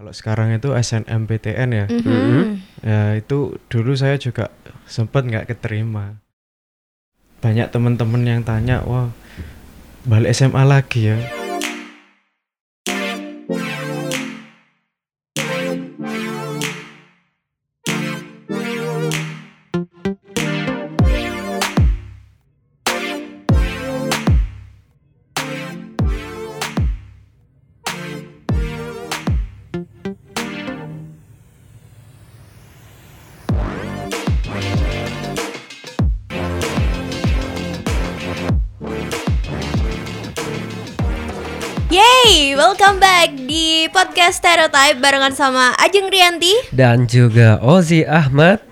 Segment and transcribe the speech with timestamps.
[0.00, 1.84] Kalau sekarang itu SNMPTN ya.
[1.92, 2.44] Mhm.
[2.80, 4.48] Ya itu dulu saya juga
[4.88, 6.16] sempat nggak keterima.
[7.44, 9.12] Banyak teman-teman yang tanya, wah
[10.08, 11.39] balik SMA lagi ya.
[44.30, 46.54] Stereotype barengan sama Ajeng Rianti.
[46.70, 48.62] Dan juga Ozi Ahmad.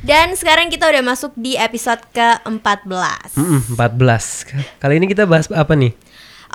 [0.00, 4.50] Dan sekarang kita udah masuk di episode ke-14 Mm-mm, 14
[4.82, 5.94] Kali ini kita bahas apa nih?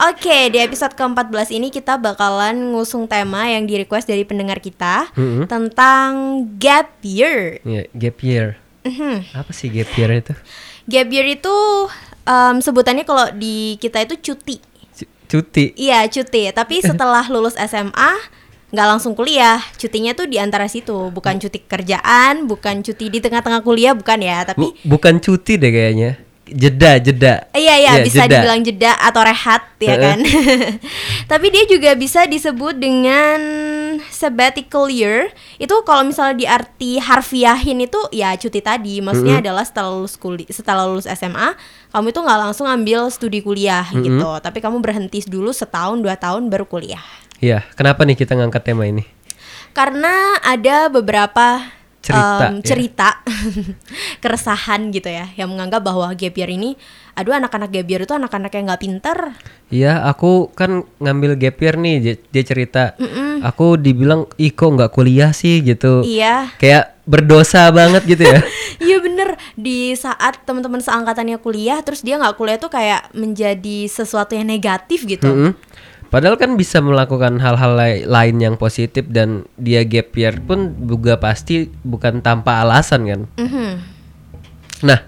[0.04, 5.08] Oke, di episode ke-14 ini kita bakalan ngusung tema yang di request dari pendengar kita
[5.14, 5.48] Mm-mm.
[5.48, 6.12] Tentang
[6.60, 7.64] gap year.
[7.64, 8.60] Ya, gap year.
[8.84, 9.32] Mhm.
[9.32, 10.34] Apa sih gap year itu?
[10.86, 11.56] Gap year itu
[12.24, 14.60] em, sebutannya kalau di kita itu cuti.
[14.92, 15.72] C- Cuti.
[15.74, 18.12] Iya cuti, tapi setelah lulus SMA
[18.68, 23.64] nggak langsung kuliah, cutinya tuh di antara situ, bukan cuti kerjaan, bukan cuti di tengah-tengah
[23.64, 26.12] kuliah, bukan ya, tapi Bu- Bukan cuti deh kayaknya
[26.48, 28.40] Jeda, jeda iya iya Ya, bisa jeda.
[28.40, 30.00] dibilang jeda atau rehat ya Heeh.
[30.00, 30.20] kan.
[31.32, 33.40] tapi dia juga bisa disebut dengan
[34.08, 35.28] sabbatical year.
[35.60, 40.48] Itu kalau misalnya di arti harfiahin itu ya cuti tadi, maksudnya adalah setelah lulus kuliah,
[40.48, 41.52] setelah lulus SMA,
[41.92, 46.48] kamu itu nggak langsung ambil studi kuliah gitu, tapi kamu berhenti dulu setahun dua tahun
[46.48, 47.04] baru kuliah.
[47.38, 49.18] Iya, kenapa nih kita ngangkat tema ini?
[49.78, 51.62] karena ada beberapa
[52.02, 52.64] Cerita, ya.
[52.64, 53.10] cerita
[54.24, 56.80] keresahan gitu ya yang menganggap bahwa gap year ini
[57.14, 59.18] aduh anak-anak gap year itu anak-anak yang nggak pinter.
[59.68, 62.84] Iya, aku kan ngambil gap year nih Dia, dia cerita.
[63.44, 65.60] Aku dibilang, ih kok nggak kuliah sih?
[65.66, 66.06] gitu.
[66.06, 66.54] Iya.
[66.62, 68.40] Kayak berdosa banget gitu ya.
[68.88, 69.36] Iya bener.
[69.58, 75.04] Di saat teman-teman seangkatannya kuliah terus dia nggak kuliah tuh kayak menjadi sesuatu yang negatif
[75.04, 75.28] gitu.
[75.28, 75.52] Mm-mm.
[76.08, 81.20] Padahal kan bisa melakukan hal-hal lai- lain yang positif dan dia gap year pun juga
[81.20, 83.22] pasti bukan tanpa alasan kan.
[83.36, 83.70] Mhm.
[84.88, 85.00] Nah,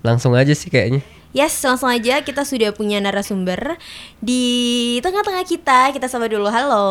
[0.00, 1.04] langsung aja sih kayaknya.
[1.36, 3.76] Yes, langsung aja kita sudah punya narasumber
[4.16, 4.42] di
[5.04, 5.92] tengah-tengah kita.
[5.92, 6.48] Kita sapa dulu.
[6.48, 6.86] Halo.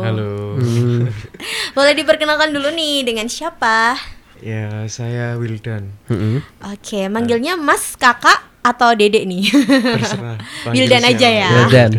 [0.00, 0.56] Halo.
[0.56, 1.12] Hmm.
[1.76, 4.00] Boleh diperkenalkan dulu nih dengan siapa?
[4.40, 5.92] Ya saya Wildan.
[6.08, 6.40] Mm-mm.
[6.72, 9.46] Oke, manggilnya Mas, Kakak, atau Dedek nih?
[9.94, 10.36] Terserah.
[10.66, 11.50] panggil Wildan aja ya.
[11.62, 11.90] Wildan.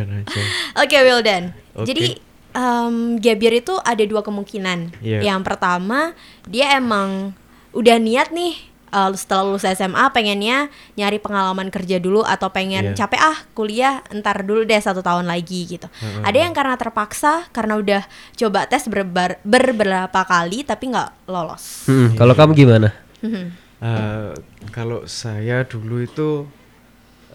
[0.75, 1.44] Oke, Wildan.
[1.73, 1.88] Oke.
[1.88, 2.03] Jadi
[2.51, 5.00] em, gap year itu ada dua kemungkinan.
[5.00, 5.23] Iya.
[5.23, 6.11] Yang pertama,
[6.44, 7.31] dia emang
[7.72, 8.57] udah niat nih
[8.88, 12.97] eh, setelah lulus SMA pengennya nyari pengalaman kerja dulu atau pengen Iya.
[12.97, 15.88] capek ah kuliah entar dulu deh satu tahun lagi gitu.
[16.19, 18.01] Ada yang karena terpaksa karena udah
[18.33, 21.85] coba tes berbar- beberapa kali tapi nggak lolos.
[21.85, 22.16] Mm-mm.
[22.16, 22.89] Kalau kamu gimana?
[23.19, 23.66] Mhm.
[23.77, 24.33] Eh,
[24.73, 26.49] kalau saya dulu itu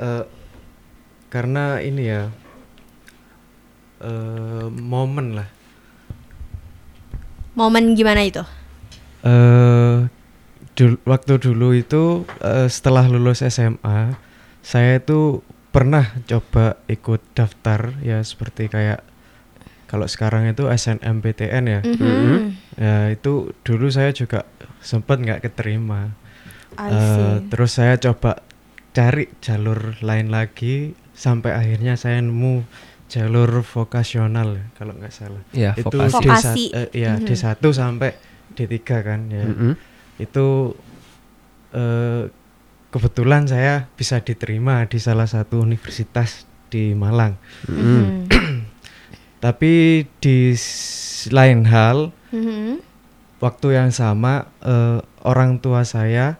[0.02, 0.26] eh,
[1.30, 2.22] karena ini ya
[4.02, 5.48] eh, momen lah.
[7.54, 8.42] Momen gimana itu?
[9.22, 10.10] eh
[10.74, 14.18] dul- waktu dulu itu eh, setelah lulus SMA
[14.66, 19.06] saya itu pernah coba ikut daftar ya seperti kayak
[19.86, 21.80] kalau sekarang itu SNMPTN ya.
[21.84, 22.36] Mhm.
[22.80, 24.48] Ya itu dulu saya juga
[24.80, 26.16] sempat nggak keterima.
[26.74, 27.48] Eh, see.
[27.48, 28.40] terus saya coba
[28.90, 32.64] cari jalur lain lagi sampai akhirnya saya nemu
[33.06, 35.42] jalur vokasional kalau nggak salah.
[35.52, 36.16] Ya, itu vokasi.
[36.18, 36.64] D1 Vokasi.
[36.72, 37.26] eh, ya Mhm.
[37.26, 38.10] D1 sampai
[38.50, 39.44] D3 kan ya.
[39.44, 39.72] Mm-mm.
[40.16, 40.76] Itu
[41.70, 42.24] eh,
[42.88, 47.36] kebetulan saya bisa diterima di salah satu universitas di Malang.
[47.64, 48.28] Mm-mm.
[48.28, 48.56] Mhm.
[49.44, 49.72] Tapi
[50.18, 50.54] di
[51.28, 52.91] lain hal Mhm.
[53.42, 56.38] Waktu yang sama eh, orang tua saya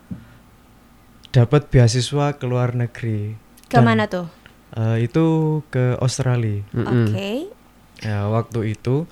[1.35, 3.35] dapat beasiswa ke luar negeri.
[3.67, 4.29] Dan, Ke mana tuh?
[4.73, 5.27] eh, itu
[5.69, 6.63] ke Australia.
[6.73, 7.51] Oke.
[8.01, 9.05] Ya waktu itu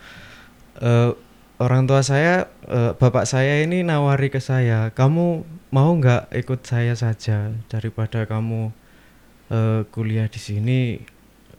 [0.79, 1.11] eh,
[1.59, 6.95] orang tua saya, eh, bapak saya ini nawari ke saya, kamu mau nggak ikut saya
[6.95, 8.71] saja daripada kamu
[9.51, 10.81] eh, kuliah di sini,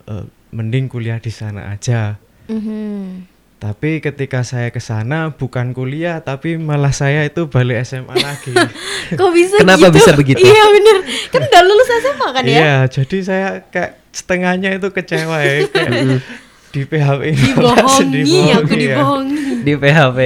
[0.08, 2.16] eh, mending kuliah di sana aja.
[2.48, 3.31] Mhm.
[3.62, 8.50] Tapi ketika saya ke sana bukan kuliah, tapi malah saya itu balik SMA lagi.
[9.14, 9.96] Kok bisa Kenapa gitu?
[9.96, 10.42] bisa begitu?
[10.42, 10.96] Iya bener
[11.30, 15.90] Kan udah lulus SMA kan ya Iya, jadi saya kayak setengahnya itu kecewa ya, kayak
[16.74, 18.96] di PHP ini Dibohongi aku ya.
[18.98, 20.18] dibohongi Di PHP.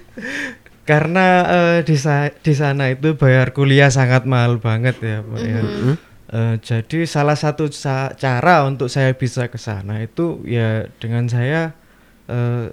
[0.84, 5.60] Karena eh, di sa- di sana itu bayar kuliah sangat mahal banget ya, Pak ya.
[5.60, 5.94] Mm-mm.
[6.26, 11.74] Eh, jadi salah satu sa- cara untuk saya bisa ke sana itu ya dengan saya
[12.26, 12.66] eh,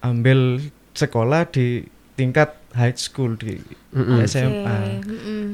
[0.00, 0.58] ambil
[0.92, 1.84] sekolah di
[2.14, 3.58] tingkat high school di
[3.90, 4.22] Mm-mm.
[4.24, 5.02] SMA.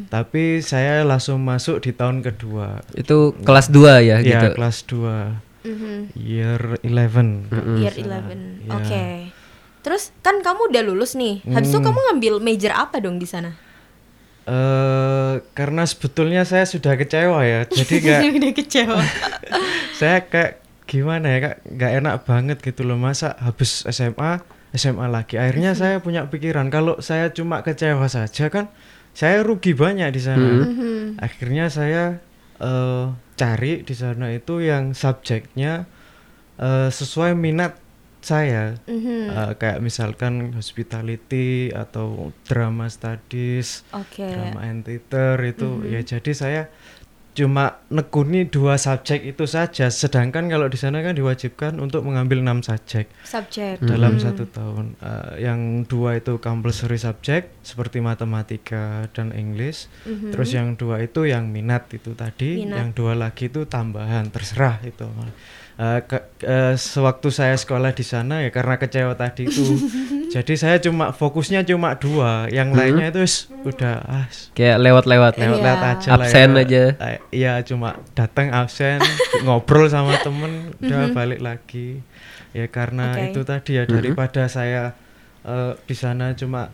[0.06, 2.84] Tapi saya langsung masuk di tahun kedua.
[2.92, 4.48] Itu kelas 2 ya Ya, gitu.
[4.54, 6.14] kelas 2 Mhm.
[6.14, 7.48] year 11.
[7.48, 7.76] Mm-mm.
[7.80, 8.22] Year Salah.
[8.22, 8.38] 11.
[8.62, 8.72] Ya.
[8.72, 9.04] Oke.
[9.82, 11.42] Terus kan kamu udah lulus nih.
[11.44, 11.86] Habis itu Hmm.
[11.86, 13.54] kamu ngambil major apa dong di sana?
[14.44, 17.66] Eh, karena sebetulnya saya sudah kecewa ya.
[17.66, 19.00] Jadi kayak udah kecewa.
[19.98, 24.38] saya kayak gimana ya kak nggak enak banget gitu loh masa habis SMA
[24.70, 28.70] SMA lagi akhirnya saya punya pikiran kalau saya cuma kecewa saja kan
[29.12, 31.18] saya rugi banyak di sana Mhm.
[31.18, 32.22] akhirnya saya
[32.56, 33.04] eh,
[33.34, 35.84] cari di sana itu yang subjeknya
[36.56, 37.76] eh, sesuai minat
[38.20, 39.18] saya Mhm.
[39.28, 44.24] Eh, kayak misalkan hospitality atau drama studies Oke.
[44.24, 45.86] drama and theater itu Mhm.
[45.88, 46.62] ya jadi saya
[47.36, 52.58] cuma nekuni dua subjek itu saja sedangkan kalau di sana kan diwajibkan untuk mengambil enam
[52.60, 53.76] subjek Subjek.
[53.78, 54.22] dalam Mhm.
[54.22, 60.32] satu tahun Eh, yang dua itu compulsory subjek seperti matematika dan English Mhm.
[60.32, 62.76] terus yang dua itu yang minat itu tadi Minat.
[62.78, 65.04] yang dua lagi itu tambahan terserah itu
[65.76, 69.60] Eh, ke- eh, sewaktu saya sekolah di sana ya karena kecewa tadi itu
[70.32, 72.76] jadi saya cuma fokusnya cuma dua yang Mhm.
[72.80, 73.20] lainnya itu
[73.60, 74.24] udah ah
[74.56, 75.36] Kayak lewat-lewat.
[75.36, 75.92] lewat-lewat Iya.
[75.92, 76.62] aja lah Absen ya.
[76.64, 76.84] aja.
[77.28, 79.04] Iya cuma datang absen
[79.44, 81.12] ngobrol sama temen udah Mhm.
[81.12, 82.00] balik lagi
[82.56, 83.36] ya karena Oke.
[83.36, 83.92] itu tadi ya Mhm.
[83.92, 84.96] daripada saya
[85.44, 86.72] eh, di sana cuma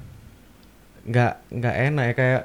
[1.03, 2.43] nggak nggak enak ya kayak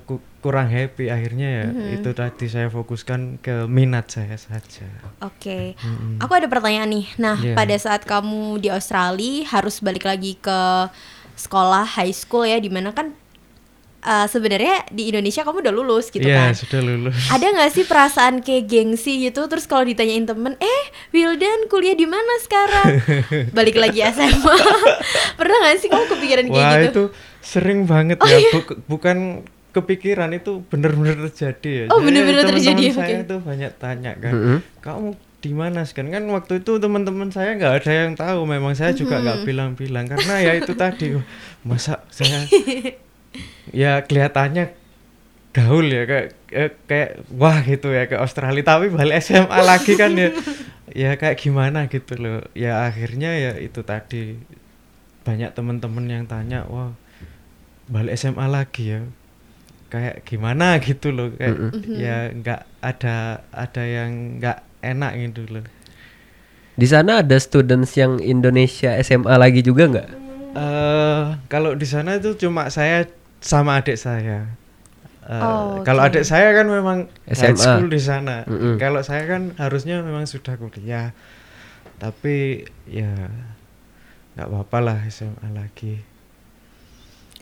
[0.00, 1.88] ku- kurang happy akhirnya ya Mhm.
[1.96, 4.86] itu tadi saya fokuskan ke minat saya saja
[5.20, 5.74] Oke.
[5.76, 6.18] Mm-mm.
[6.18, 7.06] Aku ada pertanyaan nih.
[7.16, 7.54] Nah, Iya.
[7.54, 10.60] pada saat kamu di Australia harus balik lagi ke
[11.34, 13.14] sekolah high school ya, di mana kan
[14.00, 16.52] eh, sebenarnya di Indonesia kamu udah lulus gitu Iya, kan?
[16.54, 19.42] sudah lulus Ada nggak sih perasaan kayak gengsi gitu?
[19.44, 23.02] Terus kalau ditanyain temen, eh Wildan kuliah di mana sekarang?
[23.58, 24.54] Balik lagi SMA.
[25.38, 26.86] Pernah nggak sih kamu kepikiran kayak Wah gitu?
[26.88, 27.04] itu
[27.40, 28.50] sering banget Oh, ya, iya?
[28.54, 31.84] Bu- bukan kepikiran itu bener-bener terjadi ya.
[31.92, 33.28] Oh, teman-teman terjadi, Saya oke.
[33.28, 34.58] tuh banyak tanya kan, Mhm.
[34.80, 38.90] kamu di mana sekarang kan waktu itu teman-teman saya nggak ada yang tahu, memang saya
[38.90, 40.10] juga nggak bilang-bilang.
[40.10, 41.14] Karena ya itu tadi
[41.68, 42.42] masa saya
[43.70, 44.74] ya kelihatannya
[45.52, 48.64] gaul ya kayak eh, kayak wah gitu ya ke Australia.
[48.64, 50.30] Tapi balik SMA lagi kan ya.
[50.88, 52.40] Ya kayak gimana gitu loh.
[52.56, 54.40] Ya akhirnya ya itu tadi
[55.20, 56.96] banyak teman-teman yang tanya wah
[57.84, 59.00] balik SMA lagi ya
[59.88, 61.96] kayak gimana gitu loh kayak Mm-mm.
[61.96, 63.16] ya nggak ada
[63.50, 65.64] ada yang nggak enak gitu loh
[66.78, 70.08] Di sana ada students yang Indonesia SMA lagi juga nggak?
[70.54, 73.06] eh kalau di sana itu cuma saya
[73.42, 74.48] sama adik saya
[75.28, 76.08] Eh, Oh, kalau oke.
[76.08, 76.98] adik saya kan memang
[77.28, 77.60] high SMA.
[77.60, 78.80] school di sana Mm-mm.
[78.80, 81.12] kalau saya kan harusnya memang sudah kuliah
[82.00, 83.12] tapi ya
[84.34, 86.00] nggak apa-apa lah SMA lagi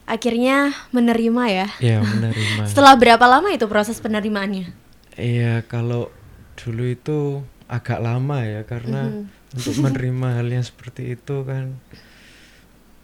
[0.06, 1.68] Akhirnya menerima ya.
[1.82, 4.70] ya menerima Setelah berapa lama itu proses penerimaannya?
[5.18, 6.14] Iya, kalau
[6.54, 7.18] dulu itu
[7.66, 9.58] agak lama ya karena Mhm.
[9.58, 11.74] untuk menerima hal yang seperti itu kan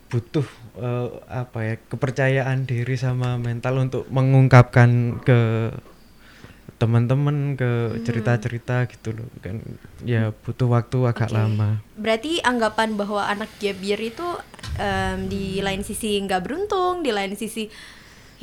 [0.06, 0.44] butuh
[0.76, 5.72] eh, apa ya kepercayaan diri sama mental untuk mengungkapkan ke
[6.76, 9.62] teman-teman ke cerita-cerita gitu loh kan
[10.02, 11.36] ya butuh waktu agak Oke.
[11.38, 14.26] lama Berarti anggapan bahwa anak gap year itu
[14.76, 17.66] em, di lain sisi nggak beruntung, di lain sisi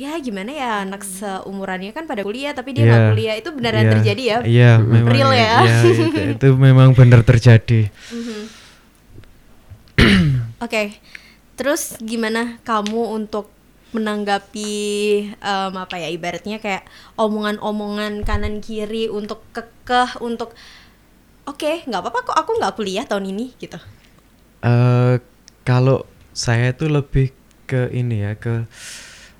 [0.00, 3.10] ya gimana ya anak seumurannya kan pada kuliah tapi dia nggak Iya.
[3.12, 4.38] kuliah itu beneran Iya, terjadi ya?
[4.48, 5.52] iya memang Real ya?
[5.60, 5.76] iya,
[6.08, 8.40] itu, itu memang benar terjadi Mhm.
[10.60, 10.92] Oke,
[11.56, 13.48] terus gimana kamu untuk
[13.90, 14.72] menanggapi
[15.34, 16.86] em, apa ya ibaratnya kayak
[17.18, 20.54] omongan-omongan kanan kiri untuk kekeh untuk
[21.44, 23.76] oke nggak apa-apa kok aku nggak kuliah tahun ini gitu.
[24.62, 25.14] eh
[25.64, 27.34] kalau saya tuh lebih
[27.70, 28.66] ke ini ya ke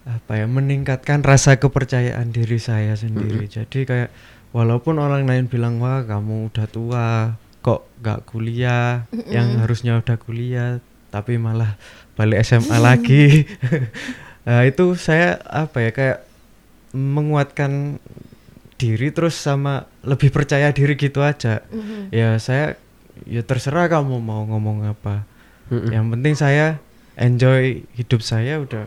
[0.06, 3.47] apa ya meningkatkan rasa kepercayaan diri saya sendiri.
[3.47, 4.11] Jadi kayak
[4.50, 7.09] walaupun orang lain bilang wah kamu udah tua
[7.61, 10.80] kok nggak kuliah, yang harusnya udah kuliah
[11.12, 11.76] tapi malah
[12.14, 13.25] balik SMA lagi.
[14.40, 16.25] Nah, itu saya apa ya kayak
[16.97, 18.00] menguatkan
[18.80, 21.61] diri terus sama lebih percaya diri gitu aja.
[21.68, 22.09] Mhm.
[22.09, 22.80] Ya saya
[23.28, 25.28] ya terserah kamu mau ngomong apa.
[25.71, 25.89] Mm-mm.
[25.89, 26.67] Yang penting saya
[27.15, 27.62] enjoy
[27.95, 28.85] hidup saya udah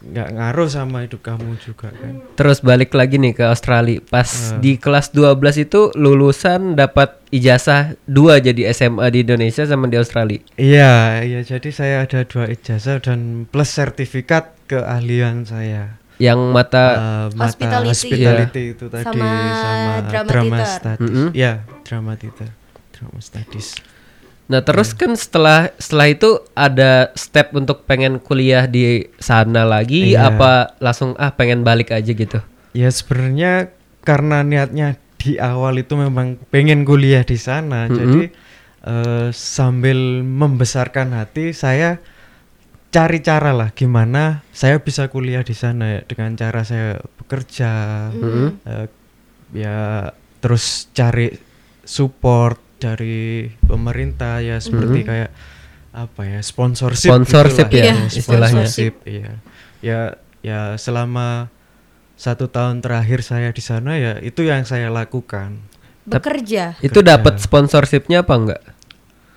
[0.00, 2.24] nggak ngaruh sama hidup kamu juga kan.
[2.32, 4.00] Terus balik lagi nih ke Australia.
[4.00, 4.56] Pas Eh.
[4.58, 10.40] di kelas 12 itu lulusan dapat ijazah dua jadi SMA di Indonesia sama di Australia.
[10.56, 16.00] Iya, iya jadi saya ada dua ijazah dan plus sertifikat keahlian saya.
[16.16, 17.88] Yang mata Eh, mata Hospitality.
[17.90, 21.00] hospitality itu tadi Sama sama drama drama studies.
[21.02, 21.28] Mm-mm.
[21.32, 22.48] Iya, drama theater,
[22.90, 23.68] drama studies.
[24.50, 30.26] Nah terus kan setelah setelah itu ada step untuk pengen kuliah di sana lagi Iya.
[30.28, 32.42] apa langsung ah pengen balik aja gitu?
[32.74, 33.70] Ya sebenarnya
[34.02, 37.94] karena niatnya di awal itu memang pengen kuliah di sana, Mhm.
[37.94, 38.22] jadi
[38.80, 42.00] eh, sambil membesarkan hati saya
[42.88, 47.70] cari cara lah gimana saya bisa kuliah di sana ya dengan cara saya bekerja,
[48.10, 48.46] Mhm.
[48.64, 48.86] eh,
[49.54, 51.28] ya terus cari
[51.84, 55.06] support dari pemerintah ya seperti Mhm.
[55.06, 55.30] kayak
[55.90, 58.64] apa ya sponsorship Sponsorship gitulah ya, istilahnya.
[58.64, 59.32] sponsorship iya
[59.80, 60.00] ya
[60.40, 61.50] ya selama
[62.14, 65.60] satu tahun terakhir saya di sana ya itu yang saya lakukan
[66.00, 66.74] Bekerja.
[66.80, 68.62] Itu dapat sponsorshipnya apa enggak?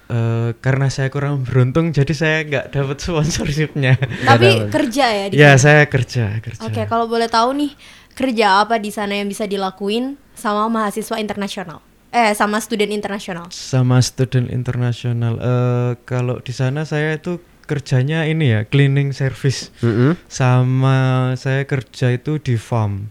[0.03, 3.93] Eh, karena saya kurang beruntung jadi saya nggak dapat sponsorshipnya
[4.29, 7.71] Tapi kerja ya di ya saya kerja kerja Oke, kalau boleh tahu nih
[8.13, 11.79] kerja apa di sana yang bisa dilakuin sama mahasiswa internasional?
[12.13, 13.49] Eh, sama student internasional.
[13.49, 20.13] sama student internasional eh kalau di sana saya itu kerjanya ini ya cleaning service Mm-mm.
[20.29, 20.97] sama
[21.33, 23.09] saya kerja itu di farm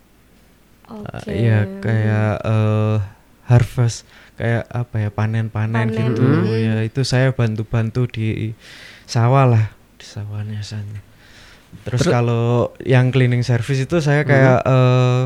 [0.87, 1.35] Oke.
[1.35, 2.97] Eh, ya kayak eh
[3.51, 4.07] harvest
[4.39, 6.47] kayak apa ya panen-panen Panen, gitu mm.
[6.53, 8.55] ya itu saya bantu-bantu di
[9.05, 9.67] sawah lah
[9.99, 11.03] di sawahnya sana
[11.83, 15.23] terus Terus- kalau yang cleaning service itu saya kayak eh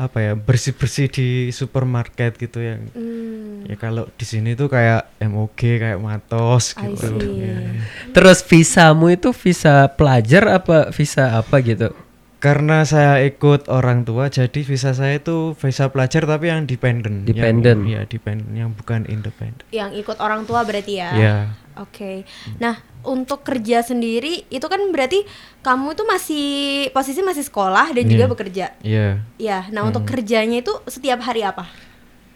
[0.00, 5.60] apa ya bersih-bersih di supermarket gitu yang Hmm, Ya kalau di sini tuh kayak MOG
[5.76, 7.20] kayak Matos gitu.
[7.36, 7.76] ya.
[8.10, 11.92] Terus visamu itu visa pelajar apa visa apa gitu?
[12.40, 17.28] Karena saya ikut orang tua jadi visa saya itu visa pelajar tapi yang dependent.
[17.28, 17.84] Dependent.
[17.84, 19.60] Yang, ya dependent yang bukan independent.
[19.68, 21.10] yang ikut orang tua berarti ya?
[21.12, 21.36] Ya.
[21.76, 22.24] Oke.
[22.56, 25.24] Nah, untuk kerja sendiri itu kan berarti
[25.60, 26.48] kamu tuh masih
[26.90, 28.32] posisi masih sekolah dan juga Iya.
[28.32, 28.66] bekerja.
[28.80, 29.08] Ya.
[29.36, 31.68] Ya, nah untuk kerjanya itu setiap hari apa?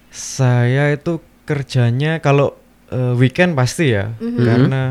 [0.09, 2.53] Saya itu kerjanya kalau
[2.87, 4.37] eh, weekend pasti ya Mhm.
[4.39, 4.81] karena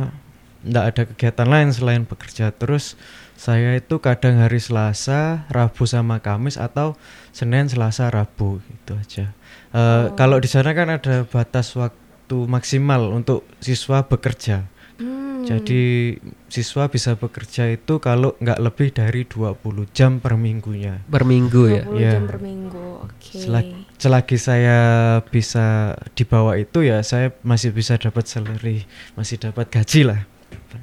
[0.65, 2.51] ndak ada kegiatan lain selain bekerja.
[2.51, 2.99] Terus
[3.35, 6.95] saya itu kadang hari Selasa, Rabu sama Kamis atau
[7.31, 9.35] Senin, Selasa, Rabu gitu aja.
[9.75, 14.71] Eh, Kalau di sana kan ada batas waktu maksimal untuk siswa bekerja.
[14.95, 15.43] Hmm.
[15.43, 16.15] Jadi
[16.47, 21.03] siswa bisa bekerja itu kalau nggak lebih dari 20 jam per minggunya.
[21.05, 21.83] Per minggu ya.
[21.85, 22.11] 20 Iya.
[22.17, 22.87] jam per minggu.
[23.05, 23.35] Oke.
[23.37, 24.79] Selagi, selagi saya
[25.21, 28.87] bisa di bawah itu ya saya masih bisa dapat salary,
[29.19, 30.21] masih dapat gaji lah.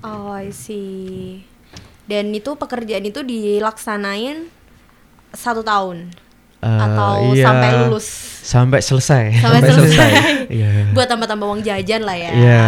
[0.03, 1.47] Oh, I see.
[2.11, 4.51] Dan itu pekerjaan itu dilaksanain
[5.31, 6.11] satu tahun
[6.61, 8.05] Eh, atau iya, sampai lulus?
[8.45, 9.33] Sampai selesai.
[9.33, 10.11] Sampai, Sampai selesai.
[10.61, 10.93] Iya.
[10.93, 12.31] Buat tambah-tambah uang jajan lah ya.
[12.37, 12.65] Iya.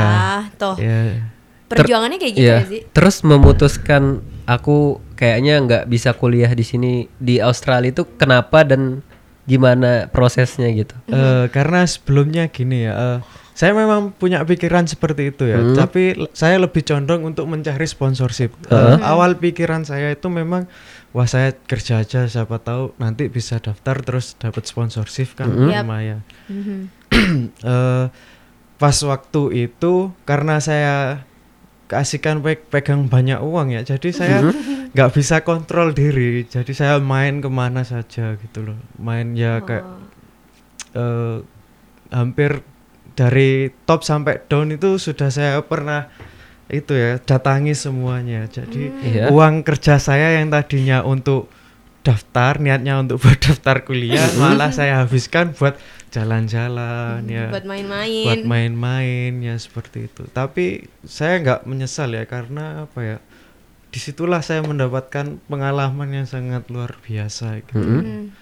[0.58, 0.76] Tuh.
[0.82, 1.30] Iya.
[1.70, 2.58] Perjuangannya kayak gitu Iya.
[2.58, 2.82] ya sih?
[2.90, 9.06] Terus memutuskan aku kayaknya nggak bisa kuliah di sini di Australia itu kenapa dan
[9.46, 10.98] gimana prosesnya gitu?
[11.14, 13.18] Eh, karena sebelumnya gini ya, eh,
[13.53, 15.75] saya memang punya pikiran seperti itu ya, Hmm.
[15.75, 18.53] tapi saya lebih condong untuk mencari sponsorship.
[18.65, 18.98] Heeh.
[19.00, 20.65] awal pikiran saya itu memang,
[21.10, 25.53] wah saya kerja aja, siapa tahu nanti bisa daftar terus dapat sponsorship kan.
[25.63, 25.86] Yap.
[25.86, 26.19] lumayan.
[26.48, 26.89] Mhm.
[27.63, 28.05] Eh,
[28.75, 29.93] pas waktu itu
[30.24, 31.24] karena saya
[31.86, 34.38] keasikan pe- pegang banyak uang ya, jadi saya
[34.89, 39.86] nggak bisa kontrol diri, jadi saya main ke mana saja gitu loh, main ya kayak
[39.86, 40.01] Oh.
[40.95, 41.38] eh,
[42.10, 42.65] hampir
[43.13, 46.10] dari top sampai down itu sudah saya pernah
[46.72, 48.50] itu ya datangi semuanya.
[48.50, 49.29] Jadi Iya.
[49.29, 51.51] uang kerja saya yang tadinya untuk
[52.03, 55.79] daftar niatnya untuk buat daftar kuliah malah saya habiskan buat
[56.12, 58.25] jalan-jalan ya buat main-main.
[58.27, 60.27] buat main-main ya seperti itu.
[60.27, 63.17] Tapi saya nggak menyesal ya karena apa ya
[63.93, 67.77] di situlah saya mendapatkan pengalaman yang sangat luar biasa gitu.
[67.77, 68.34] Hmm.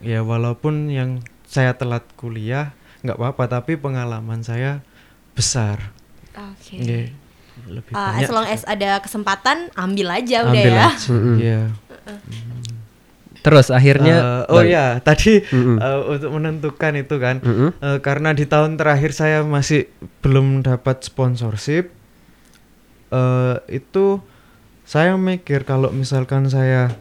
[0.00, 2.72] ya walaupun yang saya telat kuliah
[3.02, 4.80] nggak apa-apa tapi pengalaman saya
[5.32, 5.90] besar
[6.32, 6.78] Oke.
[6.78, 7.06] Nggih,
[7.68, 10.88] lebih Ah, banyak as long as ada kesempatan ambil aja udah ambil ya.
[10.88, 11.08] aja.
[11.08, 11.36] Mm-mm.
[11.36, 11.62] Iya.
[13.42, 15.76] Terus akhirnya Eh, oh ya tadi Mm-mm.
[15.76, 17.74] eh, untuk menentukan itu kan Mm-mm.
[17.76, 19.90] eh, karena di tahun terakhir saya masih
[20.22, 21.90] belum dapat sponsorship
[23.10, 24.22] eh, itu
[24.84, 26.94] saya mikir kalau misalkan saya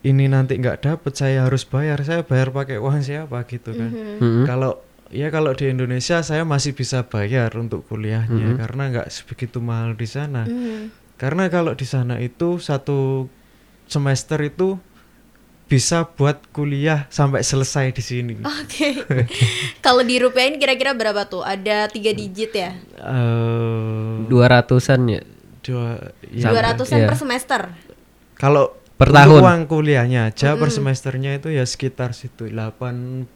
[0.00, 4.22] ini nanti nggak dapat saya harus bayar saya bayar pakai uang siapa gitu kan Mhm.
[4.22, 4.44] Mm-mm.
[4.46, 8.58] Kalau ya kalau di Indonesia saya masih bisa bayar untuk kuliahnya Mhm.
[8.58, 10.44] karena nggak sebegitu mahal di sana.
[10.44, 10.92] Mhm.
[11.14, 13.28] Karena kalau di sana itu satu
[13.84, 14.76] semester itu
[15.64, 18.34] bisa buat kuliah sampai selesai di sini.
[18.42, 19.00] Oke.
[19.84, 21.40] Kalau dirupiahin kira-kira berapa tuh?
[21.40, 22.76] Ada tiga digit ya?
[22.94, 25.22] Eh, dua ratusan ya.
[25.64, 27.08] dua Dua ya, ratusan iya.
[27.08, 27.62] per semester.
[28.34, 29.40] kalau Per Untuk tahun?
[29.42, 33.26] uang kuliahnya aja per semesternya itu ya sekitar situ 87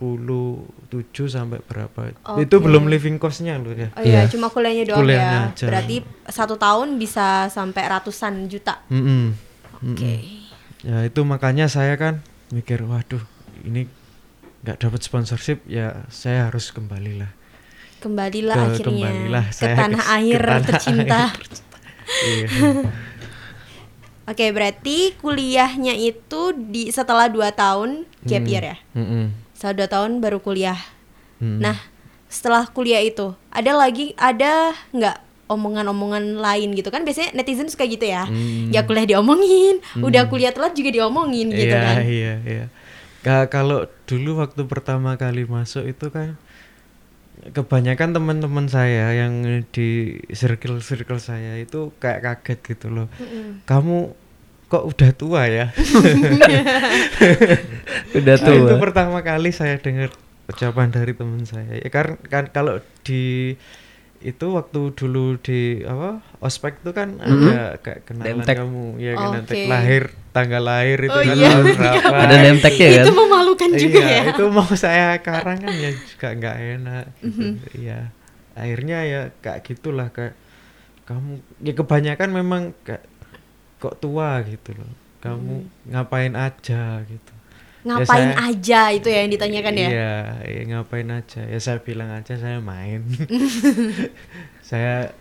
[1.26, 2.62] sampai berapa itu Oke.
[2.62, 4.30] belum living costnya loh ya Oh iya, Iya.
[4.30, 5.50] cuma kuliahnya doang Kuliahnya ya.
[5.50, 5.64] aja.
[5.66, 8.86] Berarti satu tahun bisa sampai ratusan juta.
[8.88, 9.34] Mm-mm.
[9.84, 10.14] Oke.
[10.80, 13.22] ya itu makanya saya kan mikir waduh
[13.60, 13.90] ini
[14.60, 17.30] nggak dapat sponsorship ya saya harus kembali lah
[17.98, 21.20] Kembalilah Ke- akhirnya kembalilah ke saya tanah ke air tanah tercinta.
[22.24, 22.46] iya
[24.28, 28.52] Oke, berarti kuliahnya itu di setelah dua tahun gap Hmm.
[28.52, 28.76] year ya.
[28.92, 29.24] Mm-mm.
[29.56, 30.76] Setelah dua tahun baru kuliah.
[31.40, 31.64] Mm.
[31.64, 31.76] Nah,
[32.28, 35.16] setelah kuliah itu ada lagi ada nggak
[35.48, 38.28] omongan-omongan lain gitu kan biasanya netizen suka gitu ya.
[38.28, 38.68] Hmm.
[38.68, 41.96] Ya kuliah diomongin, udah kuliah telat juga diomongin gitu iya, kan.
[42.04, 42.64] Iya, iya.
[43.24, 46.36] Ka- kalau dulu waktu pertama kali masuk itu kan
[47.54, 53.06] kebanyakan teman-teman saya yang di circle-circle saya itu kayak kaget gitu loh.
[53.18, 53.62] Mm-mm.
[53.64, 54.14] Kamu
[54.68, 55.66] kok udah tua ya?
[58.18, 58.56] Udah Nah, tuh.
[58.64, 60.12] itu pertama kali saya dengar
[60.48, 61.76] ucapan dari teman saya.
[61.78, 63.54] Ya kan kan kalau di
[64.18, 68.56] itu waktu dulu di apa ospek itu kan ada kayak kenalan Nemtek.
[68.58, 69.70] kamu ya kan nemtek Oke.
[69.70, 70.02] lahir
[70.34, 71.50] tanggal lahir itu Oh kan iya.
[71.62, 73.04] berapa Ada nemteknya kan?
[73.06, 74.22] Itu memalukan juga iya, ya.
[74.34, 77.42] itu mau saya karang kan ya juga nggak enak gitu.
[77.46, 77.52] Mhm.
[77.78, 77.98] Iya.
[78.58, 80.34] Akhirnya ya kayak gitulah kayak
[81.06, 81.30] kamu
[81.62, 83.06] ya kebanyakan memang kayak
[83.78, 84.92] kok tua gitu loh.
[85.22, 85.54] Kamu
[85.94, 87.32] ngapain aja gitu.
[87.88, 89.88] Ngapain saya- aja itu ya yang ditanyakan ya?
[89.88, 90.14] Iya,
[90.44, 91.40] ya ngapain aja.
[91.40, 93.00] Ya saya bilang aja saya main.
[94.60, 95.12] saya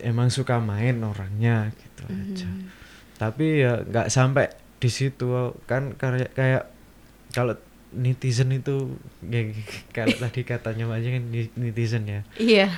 [0.00, 2.48] emang suka main orangnya gitu aja.
[2.48, 2.62] Mhm.
[3.16, 5.32] Tapi ya nggak sampai di situ
[5.64, 6.68] kan kayak kayak
[7.32, 7.56] kalau
[7.94, 9.48] netizen itu ya,
[9.94, 11.24] kalau tadi katanya Aja kan
[11.56, 12.20] netizen ya.
[12.36, 12.68] Iya.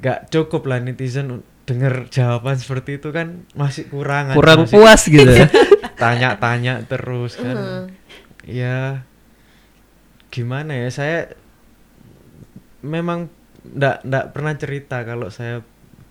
[0.00, 5.02] Nggak cukup lah netizen dengar jawaban seperti itu kan masih kurang aja, Kurang masih puas
[5.06, 5.46] gitu ya.
[6.02, 7.82] tanya-tanya terus kan Heeh.
[8.42, 9.06] Ya
[10.28, 11.18] gimana ya saya
[12.82, 13.28] memang
[13.62, 15.62] ndak ndak pernah cerita kalau saya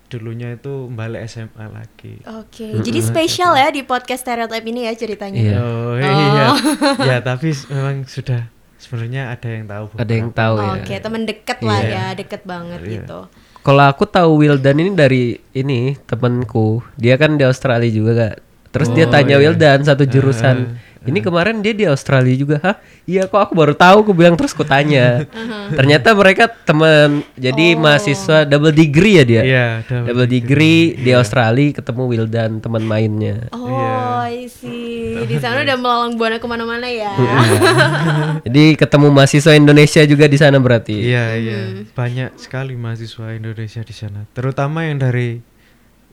[0.07, 5.39] dulunya itu balik SMA lagi Oke, jadi spesial ya di podcast stereotype ini ya ceritanya.
[5.39, 5.57] Iya.
[5.57, 6.47] oh iya
[7.11, 10.83] ya tapi memang sudah sebenarnya ada yang tahu Ada yang tahu Oh, ya.
[10.83, 11.91] Oke, temen deket lah Iya.
[11.91, 12.91] ya, deket banget Iya.
[12.99, 13.19] gitu.
[13.61, 18.35] Kalau aku tahu Wildan ini dari ini temanku, dia kan di Australia juga kak.
[18.73, 19.41] Terus dia Oh, tanya iya.
[19.47, 20.75] Wildan satu jurusan.
[21.01, 22.75] Ini kemarin dia di Australia juga, hah?
[23.03, 25.25] Iya kok aku baru tahu, aku bilang terus ku tanya.
[25.69, 27.81] Ternyata mereka teman, jadi Oh.
[27.81, 29.41] mahasiswa double degree ya dia.
[29.41, 33.49] Iya, double double degree di Australia ketemu Wildan teman mainnya.
[33.49, 33.89] Oh, Iya.
[34.31, 35.17] I see.
[35.21, 37.11] Di sana udah melalang buana ke mana-mana ya.
[38.45, 40.93] Jadi ketemu mahasiswa Indonesia juga di sana berarti.
[40.97, 41.59] iya iya
[41.91, 45.41] banyak sekali mahasiswa Indonesia di sana terutama yang dari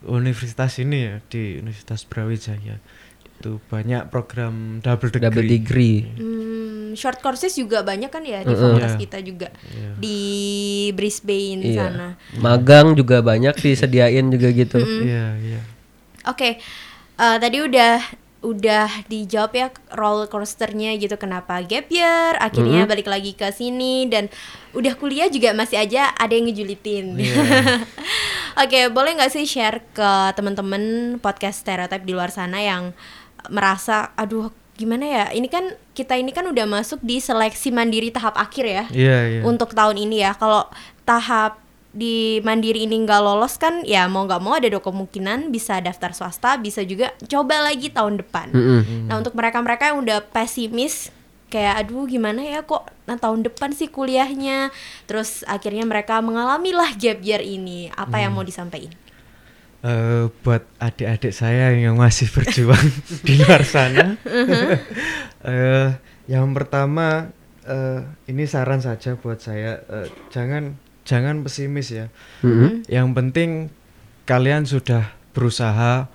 [0.01, 2.79] universitas ini ya di Universitas Brawijaya
[3.39, 5.97] itu banyak program double degree, Double degree.
[6.19, 9.01] Hmm, short courses juga banyak kan ya di fakultas Iya.
[9.01, 9.91] kita juga Iya.
[9.95, 10.19] di
[10.91, 11.77] Brisbane Iya.
[11.79, 12.09] sana.
[12.35, 14.83] Magang juga banyak disediain juga gitu.
[14.83, 15.61] iya iya
[16.27, 16.59] Oke,
[17.15, 18.03] eh, tadi udah
[18.39, 24.31] udah dijawab ya roller coasternya gitu kenapa gap year akhirnya balik lagi ke sini dan
[24.71, 27.19] udah kuliah juga masih aja ada yang ngejulitin.
[28.63, 30.83] Oke, boleh nggak sih share ke teman-teman
[31.19, 32.95] podcast stereotype di luar sana yang
[33.47, 35.25] merasa aduh gimana ya?
[35.35, 39.41] Ini kan kita ini kan udah masuk di seleksi mandiri tahap akhir ya iya iya.
[39.43, 40.35] untuk tahun ini ya.
[40.39, 40.67] Kalau
[41.03, 45.81] tahap di mandiri ini nggak lolos kan ya mau nggak mau ada dua kemungkinan bisa
[45.81, 48.55] daftar swasta bisa juga coba lagi tahun depan.
[48.55, 49.09] Mm-mm.
[49.11, 51.11] nah untuk mereka-mereka yang udah pesimis
[51.49, 54.71] kayak aduh gimana ya kok nah, tahun depan sih kuliahnya?
[55.09, 57.89] Terus akhirnya mereka mengalami lah gap year ini.
[57.97, 59.08] Apa yang mau disampaikan
[59.79, 62.83] Eh, buat adik-adik saya yang masih berjuang
[63.23, 64.19] di luar sana.
[65.47, 65.95] eh,
[66.27, 67.31] yang pertama
[67.63, 70.75] eh, ini saran saja buat saya eh, jangan
[71.07, 72.11] jangan pesimis ya.
[72.43, 72.91] Mm-mm.
[72.91, 73.51] Yang penting
[74.27, 76.11] kalian sudah berusaha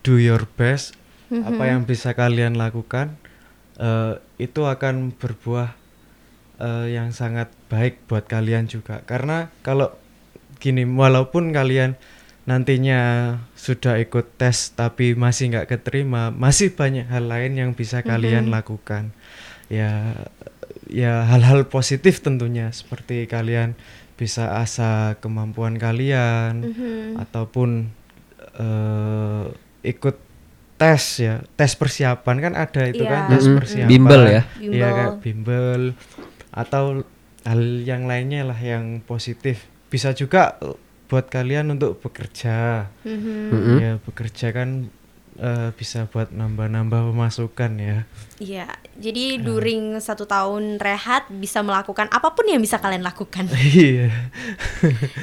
[0.00, 0.96] do your best.
[1.32, 3.20] Apa yang bisa kalian lakukan
[3.76, 5.76] eh, itu akan berbuah
[6.64, 9.04] eh, yang sangat baik buat kalian juga.
[9.04, 9.92] Karena kalau
[10.64, 12.00] gini, walaupun kalian
[12.42, 13.00] nantinya
[13.54, 19.14] sudah ikut tes tapi masih nggak keterima, masih banyak hal lain yang bisa kalian lakukan.
[19.70, 20.18] Ya,
[20.84, 23.78] ya hal-hal positif tentunya seperti kalian
[24.14, 27.18] bisa asah kemampuan kalian Mhm.
[27.18, 27.88] ataupun
[28.52, 29.44] eh,
[29.82, 30.16] ikut
[30.76, 33.32] tes ya tes persiapan kan ada itu kan Iya.
[33.32, 34.30] tes persiapan Bimbel ya?
[34.30, 34.90] Iya Bimbel.
[34.92, 35.82] kayak bimbel
[36.50, 36.84] atau
[37.42, 40.58] hal yang lainnya lah yang positif bisa juga
[41.12, 43.52] buat kalian untuk bekerja Mhm.
[43.52, 43.76] Mm-mm.
[43.76, 44.88] ya bekerja kan
[45.34, 47.98] eh, bisa buat nambah-nambah pemasukan ya.
[48.36, 53.48] Iya, jadi during satu tahun rehat bisa melakukan apa pun yang bisa kalian lakukan.
[53.72, 54.12] Iya.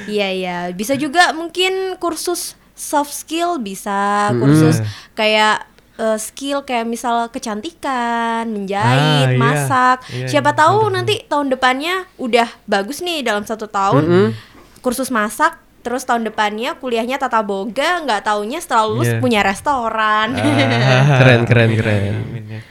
[0.06, 4.82] Iya iya, bisa juga mungkin kursus soft skill bisa, kursus
[5.13, 9.38] kayak eh, skill kayak misal kecantikan, menjahit, Ah, iya.
[9.38, 9.97] masak.
[10.10, 14.34] Iya, Siapa iya, tahu nanti tahun depannya udah bagus nih dalam satu tahun
[14.80, 15.60] kursus masak.
[15.79, 19.19] Terus tahun depannya kuliahnya tata boga, nggak taunya setelah lulus Iya.
[19.19, 20.27] punya restoran.
[21.19, 22.13] Keren, keren, keren.
[22.21, 22.61] amin ya.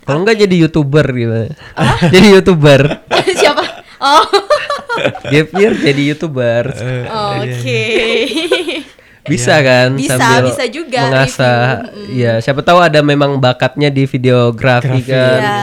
[0.00, 1.40] Kalau enggak jadi youtuber gitu.
[2.14, 2.80] jadi youtuber.
[3.40, 3.64] Siapa?
[4.00, 4.24] Oh,
[5.24, 6.72] Gap year jadi youtuber.
[6.72, 7.84] Eh, oke.
[9.22, 11.60] Bisa kan Bisa, sambil bisa juga mengasah.
[11.86, 15.38] review, Ya, siapa tahu ada memang bakatnya di videografi Grafi, kan.
[15.38, 15.58] Iya.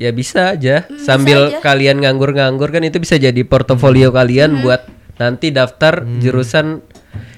[0.00, 1.62] Ya bisa aja Hmm, sambil bisa aja.
[1.62, 4.88] kalian nganggur-nganggur kan itu bisa jadi portofolio kalian buat
[5.20, 6.80] nanti daftar jurusan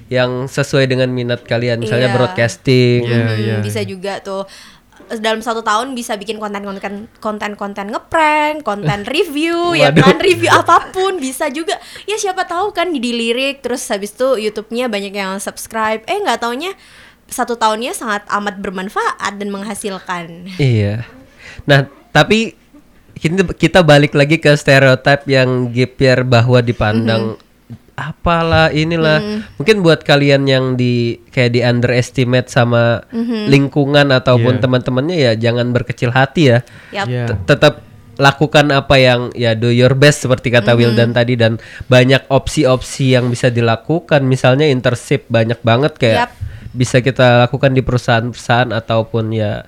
[0.06, 2.16] yang sesuai dengan minat kalian misalnya Iya.
[2.16, 3.00] broadcasting.
[3.02, 3.56] Iya, Hmm, iya.
[3.58, 4.46] bisa juga tuh
[5.12, 11.18] dalam satu tahun bisa bikin konten-konten konten-konten ngeprank, konten review, ya kan review apa pun
[11.18, 11.76] bisa juga.
[12.06, 16.06] Ya siapa tahu kan di dilirik terus habis itu YouTube-nya banyak yang subscribe.
[16.06, 16.72] Eh nggak taunya
[17.26, 20.52] satu tahunnya sangat amat bermanfaat dan menghasilkan.
[20.60, 21.08] Iya.
[21.64, 22.52] Nah, tapi
[23.16, 27.40] kita, kita balik lagi ke stereotip yang gap year bahwa dipandang
[27.94, 29.20] apalah inilah.
[29.56, 33.04] Mungkin buat kalian yang di kayak di underestimate sama
[33.46, 34.62] lingkungan ataupun Iya.
[34.64, 36.58] teman-temannya ya jangan berkecil hati ya.
[36.90, 37.06] Yap.
[37.06, 37.24] Iya.
[37.28, 37.74] T- Tetap
[38.12, 41.56] lakukan apa yang ya do your best seperti kata Wildan tadi dan
[41.88, 46.30] banyak opsi-opsi yang bisa dilakukan misalnya internship banyak banget kayak Yap.
[46.76, 49.64] bisa kita lakukan di perusahaan-perusahaan ataupun ya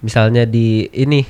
[0.00, 1.20] misalnya di ini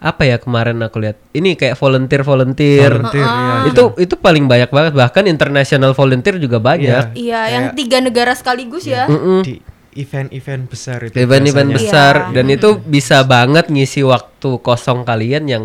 [0.00, 3.68] apa ya kemarin aku lihat ini kayak volunteer volunteer, Volunteer, iya.
[3.68, 8.32] itu itu paling banyak banget bahkan international volunteer juga banyak Iya, yang Kayak tiga negara
[8.32, 9.04] sekaligus ya.
[9.04, 9.44] Mm-mm.
[9.44, 9.60] di
[9.92, 12.40] event-event besar itu event-event besar Iya.
[12.40, 15.64] dan itu bisa banget ngisi waktu kosong kalian yang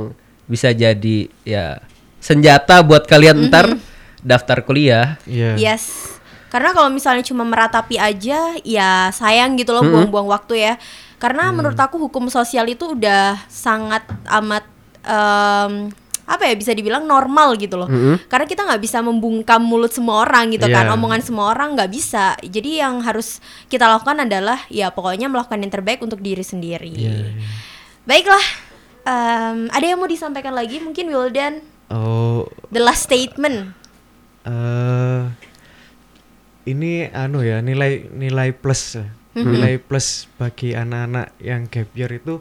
[0.52, 1.80] bisa jadi ya
[2.20, 3.80] senjata buat kalian ntar
[4.20, 5.56] daftar kuliah Iya.
[5.56, 6.12] Yes.
[6.52, 10.74] Karena kalau misalnya cuma meratapi aja, ya sayang gitu loh buang-buang waktu ya.
[11.26, 14.62] Karena menurut aku hukum sosial itu udah sangat amat
[15.02, 15.90] em,
[16.26, 17.90] apa ya bisa dibilang normal gitu loh.
[18.26, 20.94] Karena kita nggak bisa membungkam mulut semua orang gitu kan, Iya.
[20.94, 22.38] omongan semua orang nggak bisa.
[22.40, 26.90] Jadi yang harus kita lakukan adalah ya pokoknya melakukan yang terbaik untuk diri sendiri.
[26.90, 27.34] Iya,
[28.06, 28.46] Baiklah,
[29.04, 33.74] em, ada yang mau disampaikan lagi mungkin Wildan Oh, the last statement.
[34.42, 35.22] eh
[36.66, 38.98] ini anu ya nilai nilai plus
[39.36, 42.40] nilai plus bagi anak-anak yang gap year itu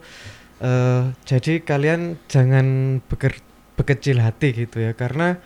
[0.60, 2.66] eh jadi kalian jangan
[3.04, 3.42] beker-
[3.74, 4.94] bekecil hati gitu ya.
[4.94, 5.42] Karena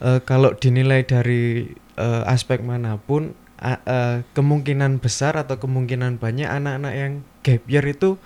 [0.00, 6.48] eh, kalau dinilai dari eh, aspek mana pun a- eh, kemungkinan besar atau kemungkinan banyak
[6.48, 8.16] anak-anak yang gap year itu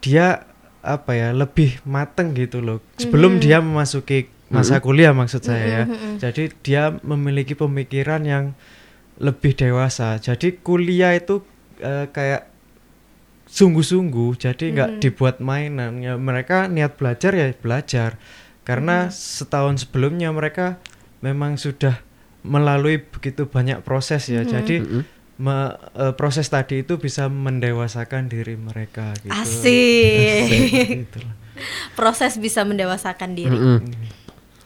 [0.00, 0.44] dia
[0.80, 2.80] apa ya lebih mateng gitu loh.
[2.96, 5.84] Sebelum dia memasuki masa kuliah maksud saya ya.
[6.18, 8.44] jadi dia memiliki pemikiran yang
[9.20, 11.44] lebih dewasa jadi kuliah itu
[11.78, 12.48] eh, kayak
[13.50, 18.14] sungguh-sungguh jadi nggak dibuat mainan ya mereka niat belajar ya belajar
[18.62, 20.78] karena setahun sebelumnya mereka
[21.18, 21.98] memang sudah
[22.46, 24.80] melalui begitu banyak proses ya jadi
[25.36, 30.88] me- eh, proses tadi itu bisa mendewasakan diri mereka gitu Asik.
[31.04, 31.20] Gitu.
[31.92, 33.52] Proses bisa mendewasakan diri.
[33.52, 33.84] Mm-mm.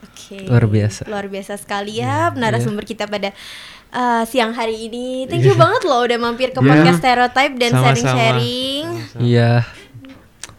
[0.07, 0.47] Oke.
[0.47, 1.11] Luar biasa.
[1.11, 3.35] Luar biasa sekali ya narasumber kita pada
[3.95, 5.25] uh, siang hari ini.
[5.31, 6.67] Thank you banget loh udah mampir ke Iya.
[6.67, 8.85] podcast Stereotype dan sharing-sharing.
[9.23, 9.51] Iya.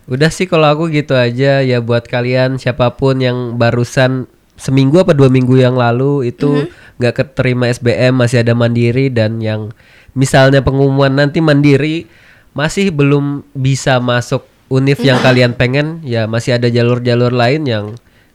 [0.06, 5.12] Udah sih kalau aku gitu aja ya buat kalian siapa pun yang barusan seminggu apa
[5.12, 9.74] dua minggu yang lalu itu nggak keterima SBM masih ada mandiri dan yang
[10.16, 12.08] misalnya pengumuman nanti mandiri
[12.56, 17.86] masih belum bisa masuk univ yang kalian pengen ya masih ada jalur-jalur lain yang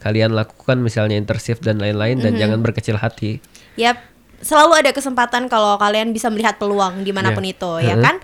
[0.03, 3.39] kalian lakukan misalnya internship dan lain-lain dan jangan berkecil hati.
[3.79, 3.97] Yap,
[4.40, 7.53] selalu ada kesempatan kalau kalian bisa melihat peluang di mana pun Iya.
[7.55, 8.16] itu, ya kan?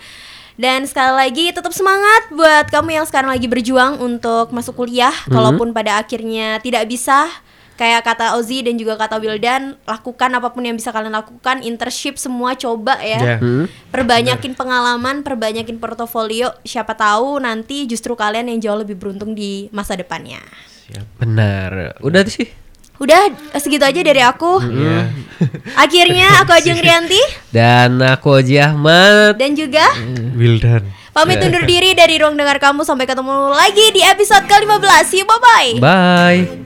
[0.56, 5.76] Dan sekali lagi tetap semangat buat kamu yang sekarang lagi berjuang untuk masuk kuliah, kalaupun
[5.76, 7.28] pada akhirnya tidak bisa.
[7.76, 12.16] Kayak kata Ozi dan juga kata Wildan, lakukan apa pun yang bisa kalian lakukan, internship
[12.16, 13.36] semua coba ya.
[13.36, 13.68] Ya.
[13.92, 16.56] Perbanyakin pengalaman, perbanyakin portofolio.
[16.64, 20.40] Siapa tahu nanti justru kalian yang jauh lebih beruntung di masa depannya.
[20.88, 21.20] Siap.
[21.20, 22.00] Benar.
[22.00, 22.48] Udah sih.
[22.96, 23.28] Udah
[23.60, 24.60] segitu aja dari aku.
[24.62, 25.12] Iya.
[25.84, 27.20] Akhirnya aku Ajeng Rianti
[27.52, 29.36] Dan aku Oji Ahmad.
[29.36, 29.84] dan juga
[30.32, 30.88] Wildan.
[31.12, 35.04] pamit undur diri dari ruang dengar kamu sampai ketemu lagi di episode ke-15.
[35.08, 35.70] See you bye bye.
[35.80, 36.65] Bye.